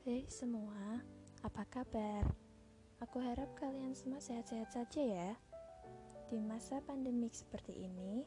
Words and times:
Hei 0.00 0.24
semua, 0.32 0.96
apa 1.44 1.60
kabar? 1.68 2.24
Aku 3.04 3.20
harap 3.20 3.52
kalian 3.60 3.92
semua 3.92 4.16
sehat-sehat 4.16 4.72
saja 4.72 4.96
ya. 5.04 5.30
Di 6.32 6.40
masa 6.40 6.80
pandemik 6.88 7.36
seperti 7.36 7.84
ini, 7.84 8.24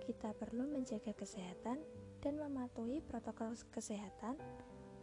kita 0.00 0.32
perlu 0.32 0.64
menjaga 0.64 1.12
kesehatan 1.12 1.76
dan 2.24 2.40
mematuhi 2.40 3.04
protokol 3.04 3.52
kesehatan 3.68 4.40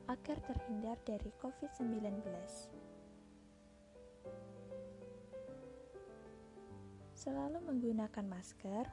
agar 0.09 0.37
terhindar 0.41 0.97
dari 1.05 1.29
COVID-19. 1.37 2.01
Selalu 7.13 7.61
menggunakan 7.61 8.25
masker, 8.25 8.89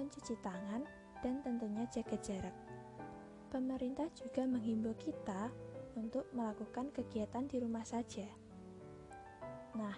mencuci 0.00 0.32
tangan, 0.40 0.80
dan 1.20 1.44
tentunya 1.44 1.84
jaga 1.92 2.16
jarak. 2.24 2.56
Pemerintah 3.52 4.08
juga 4.16 4.48
menghimbau 4.48 4.96
kita 4.96 5.52
untuk 5.94 6.26
melakukan 6.34 6.90
kegiatan 6.90 7.46
di 7.46 7.62
rumah 7.62 7.86
saja. 7.86 8.26
Nah, 9.74 9.94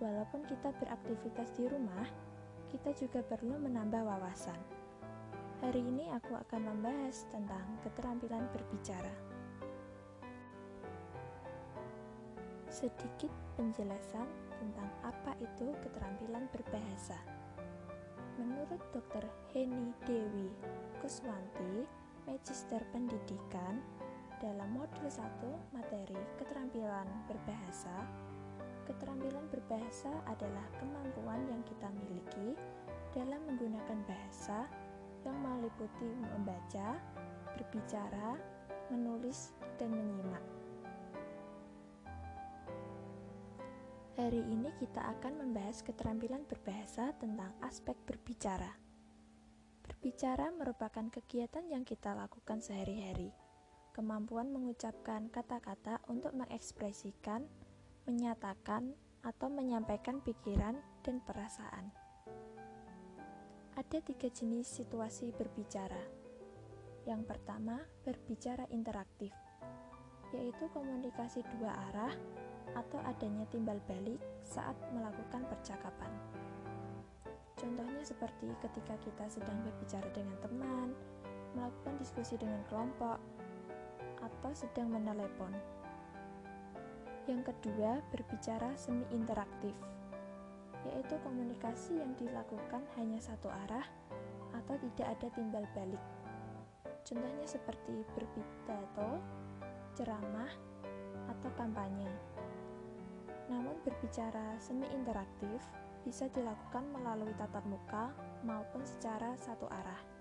walaupun 0.00 0.44
kita 0.44 0.72
beraktivitas 0.76 1.52
di 1.56 1.64
rumah, 1.68 2.08
kita 2.72 2.92
juga 2.96 3.20
perlu 3.24 3.56
menambah 3.60 4.04
wawasan. 4.04 4.56
Hari 5.62 5.78
ini 5.78 6.10
aku 6.10 6.34
akan 6.34 6.60
membahas 6.74 7.24
tentang 7.30 7.62
keterampilan 7.86 8.44
berbicara. 8.50 9.14
Sedikit 12.72 13.30
penjelasan 13.54 14.26
tentang 14.58 14.90
apa 15.06 15.38
itu 15.38 15.70
keterampilan 15.84 16.50
berbahasa. 16.50 17.20
Menurut 18.40 18.80
Dr. 18.90 19.28
Heni 19.52 19.92
Dewi 20.08 20.48
Kuswanti, 20.98 21.84
Magister 22.26 22.80
Pendidikan, 22.90 23.78
dalam 24.42 24.74
modul 24.74 25.06
1 25.06 25.22
materi 25.70 26.18
keterampilan 26.34 27.06
berbahasa, 27.30 27.94
keterampilan 28.90 29.46
berbahasa 29.54 30.10
adalah 30.26 30.66
kemampuan 30.82 31.46
yang 31.46 31.62
kita 31.62 31.86
miliki 31.94 32.58
dalam 33.14 33.38
menggunakan 33.46 34.02
bahasa 34.02 34.66
yang 35.22 35.38
meliputi 35.38 36.10
membaca, 36.34 36.98
berbicara, 37.54 38.34
menulis, 38.90 39.54
dan 39.78 39.94
menyimak. 39.94 40.42
Hari 44.18 44.42
ini 44.42 44.74
kita 44.82 45.06
akan 45.06 45.38
membahas 45.38 45.86
keterampilan 45.86 46.42
berbahasa 46.50 47.14
tentang 47.22 47.54
aspek 47.62 47.94
berbicara. 48.02 48.74
Berbicara 49.86 50.50
merupakan 50.50 51.06
kegiatan 51.14 51.62
yang 51.70 51.86
kita 51.86 52.10
lakukan 52.10 52.58
sehari-hari 52.58 53.30
kemampuan 53.92 54.48
mengucapkan 54.48 55.28
kata-kata 55.28 56.00
untuk 56.08 56.32
mengekspresikan, 56.32 57.44
menyatakan, 58.08 58.96
atau 59.22 59.46
menyampaikan 59.46 60.18
pikiran 60.18 60.74
dan 61.06 61.22
perasaan. 61.22 61.94
Ada 63.78 64.02
tiga 64.02 64.28
jenis 64.28 64.66
situasi 64.66 65.30
berbicara. 65.32 66.02
Yang 67.06 67.22
pertama, 67.30 67.78
berbicara 68.02 68.66
interaktif, 68.74 69.30
yaitu 70.34 70.64
komunikasi 70.74 71.46
dua 71.56 71.70
arah 71.92 72.14
atau 72.74 72.98
adanya 73.04 73.46
timbal 73.52 73.78
balik 73.86 74.18
saat 74.42 74.74
melakukan 74.90 75.44
percakapan. 75.46 76.12
Contohnya 77.58 78.02
seperti 78.02 78.50
ketika 78.58 78.98
kita 79.06 79.24
sedang 79.30 79.62
berbicara 79.62 80.08
dengan 80.10 80.36
teman, 80.42 80.88
melakukan 81.54 81.94
diskusi 82.00 82.34
dengan 82.34 82.58
kelompok, 82.66 83.20
atau 84.42 84.50
sedang 84.58 84.90
menelepon. 84.90 85.54
Yang 87.30 87.54
kedua, 87.54 88.02
berbicara 88.10 88.74
semi 88.74 89.06
interaktif, 89.14 89.70
yaitu 90.90 91.14
komunikasi 91.22 92.02
yang 92.02 92.10
dilakukan 92.18 92.82
hanya 92.98 93.22
satu 93.22 93.46
arah 93.46 93.86
atau 94.50 94.74
tidak 94.82 95.14
ada 95.14 95.30
timbal 95.38 95.62
balik. 95.78 96.02
Contohnya 97.06 97.46
seperti 97.46 98.02
berpidato, 98.18 99.22
ceramah, 99.94 100.50
atau 101.30 101.50
kampanye. 101.54 102.10
Namun 103.46 103.78
berbicara 103.86 104.58
semi 104.58 104.90
interaktif 104.90 105.62
bisa 106.02 106.26
dilakukan 106.34 106.82
melalui 106.90 107.30
tatap 107.38 107.62
muka 107.62 108.10
maupun 108.42 108.82
secara 108.82 109.38
satu 109.38 109.70
arah. 109.70 110.11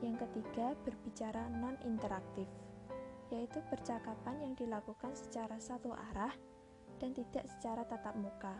Yang 0.00 0.24
ketiga, 0.26 0.72
berbicara 0.84 1.44
non-interaktif, 1.60 2.48
yaitu 3.28 3.60
percakapan 3.68 4.40
yang 4.40 4.54
dilakukan 4.56 5.12
secara 5.12 5.60
satu 5.60 5.92
arah 5.92 6.32
dan 7.00 7.12
tidak 7.12 7.44
secara 7.48 7.84
tatap 7.84 8.16
muka. 8.16 8.56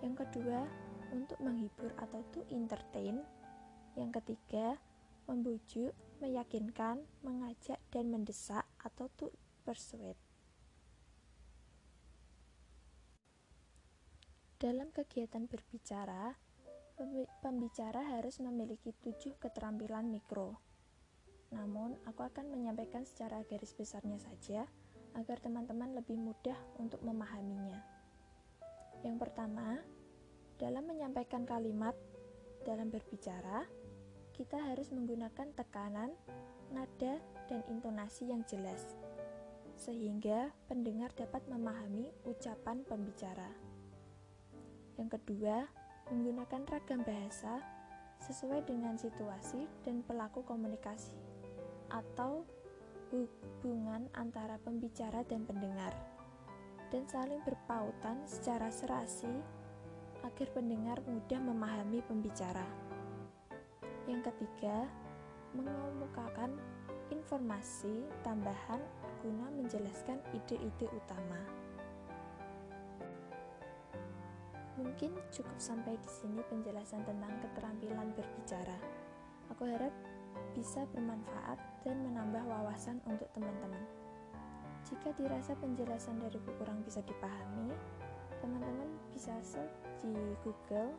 yang 0.03 0.13
kedua 0.13 0.67
untuk 1.15 1.39
menghibur 1.39 1.91
atau 1.95 2.19
to 2.35 2.43
entertain, 2.51 3.23
yang 3.95 4.11
ketiga 4.11 4.75
membujuk, 5.25 5.95
meyakinkan, 6.21 7.01
mengajak, 7.25 7.81
dan 7.89 8.13
mendesak 8.13 8.67
atau 8.83 9.09
to 9.17 9.33
persuade. 9.65 10.19
Dalam 14.55 14.89
kegiatan 14.93 15.49
berbicara, 15.49 16.37
pembicara 17.43 18.01
harus 18.15 18.39
memiliki 18.39 18.95
tujuh 19.03 19.35
keterampilan 19.37 20.07
mikro. 20.07 20.55
Namun, 21.51 21.99
aku 22.07 22.23
akan 22.23 22.51
menyampaikan 22.51 23.03
secara 23.03 23.43
garis 23.45 23.75
besarnya 23.75 24.17
saja 24.19 24.65
agar 25.15 25.39
teman-teman 25.39 25.95
lebih 25.95 26.19
mudah 26.19 26.57
untuk 26.79 26.99
memahaminya. 27.03 27.79
Yang 29.03 29.27
pertama, 29.27 29.79
dalam 30.59 30.87
menyampaikan 30.87 31.43
kalimat 31.43 31.95
dalam 32.63 32.89
berbicara, 32.89 33.67
kita 34.35 34.59
harus 34.59 34.91
menggunakan 34.91 35.53
tekanan, 35.55 36.11
nada, 36.73 37.21
dan 37.47 37.61
intonasi 37.71 38.33
yang 38.33 38.43
jelas, 38.49 38.97
sehingga 39.77 40.51
pendengar 40.67 41.13
dapat 41.15 41.45
memahami 41.47 42.11
ucapan 42.27 42.83
pembicara. 42.83 43.47
Yang 44.99 45.19
kedua, 45.19 45.67
menggunakan 46.13 46.61
ragam 46.69 47.01
bahasa 47.01 47.61
sesuai 48.21 48.65
dengan 48.65 48.97
situasi 48.97 49.65
dan 49.85 50.05
pelaku 50.05 50.45
komunikasi 50.45 51.13
atau 51.89 52.45
hubungan 53.13 54.09
antara 54.17 54.57
pembicara 54.61 55.21
dan 55.25 55.45
pendengar 55.45 55.93
dan 56.93 57.05
saling 57.09 57.41
berpautan 57.45 58.21
secara 58.25 58.69
serasi 58.69 59.29
agar 60.25 60.47
pendengar 60.53 60.97
mudah 61.05 61.41
memahami 61.41 62.01
pembicara. 62.05 62.65
Yang 64.09 64.33
ketiga, 64.33 64.89
mengemukakan 65.53 66.57
informasi 67.13 68.05
tambahan 68.25 68.81
guna 69.21 69.49
menjelaskan 69.53 70.21
ide-ide 70.33 70.89
utama. 70.89 71.41
Mungkin 74.75 75.15
cukup 75.31 75.55
sampai 75.55 75.95
di 75.95 76.09
sini 76.11 76.43
penjelasan 76.51 77.07
tentang 77.07 77.31
keterampilan 77.39 78.11
berbicara. 78.11 78.75
Aku 79.55 79.63
harap 79.63 79.93
bisa 80.51 80.83
bermanfaat 80.91 81.59
dan 81.87 82.03
menambah 82.03 82.43
wawasan 82.43 82.99
untuk 83.07 83.31
teman-teman. 83.31 83.83
Jika 84.85 85.15
dirasa 85.17 85.55
penjelasan 85.57 86.19
dariku 86.19 86.51
kurang 86.59 86.83
bisa 86.83 86.99
dipahami, 87.01 87.71
teman-teman 88.43 88.91
bisa 89.15 89.33
search 89.41 89.79
di 90.03 90.13
Google 90.43 90.91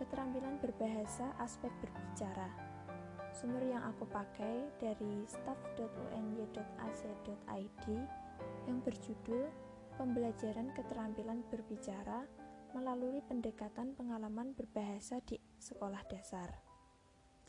keterampilan 0.00 0.56
berbahasa 0.64 1.28
aspek 1.38 1.70
berbicara. 1.84 2.48
Sumber 3.30 3.62
yang 3.62 3.84
aku 3.86 4.08
pakai 4.10 4.66
dari 4.82 5.22
staff.uny.ac.id 5.28 6.50
yang 8.66 8.78
berjudul 8.82 9.44
Pembelajaran 9.94 10.72
Keterampilan 10.74 11.44
Berbicara 11.52 12.24
melalui 12.72 13.20
pendekatan 13.26 13.94
pengalaman 13.98 14.54
berbahasa 14.54 15.18
di 15.24 15.38
sekolah 15.58 16.02
dasar. 16.06 16.50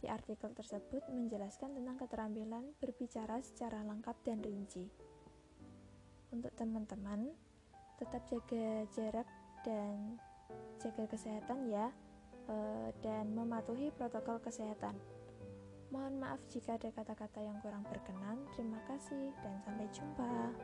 Di 0.02 0.10
artikel 0.10 0.50
tersebut 0.58 1.06
menjelaskan 1.14 1.78
tentang 1.78 1.98
keterampilan 2.02 2.74
berbicara 2.82 3.38
secara 3.46 3.86
lengkap 3.86 4.18
dan 4.26 4.42
rinci. 4.42 4.90
Untuk 6.34 6.50
teman-teman, 6.58 7.30
tetap 8.02 8.26
jaga 8.26 8.88
jarak 8.98 9.30
dan 9.62 10.18
jaga 10.82 11.06
kesehatan 11.06 11.70
ya, 11.70 11.94
eh, 12.50 12.90
dan 13.06 13.30
mematuhi 13.38 13.94
protokol 13.94 14.42
kesehatan. 14.42 14.98
Mohon 15.92 16.24
maaf 16.24 16.42
jika 16.50 16.80
ada 16.80 16.90
kata-kata 16.90 17.44
yang 17.44 17.60
kurang 17.60 17.84
berkenan. 17.84 18.42
Terima 18.56 18.80
kasih 18.88 19.36
dan 19.44 19.60
sampai 19.62 19.86
jumpa. 19.92 20.56